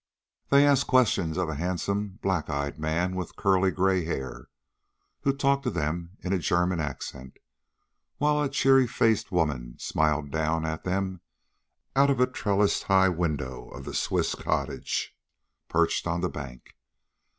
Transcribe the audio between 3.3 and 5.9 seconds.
curly gray hair, who talked to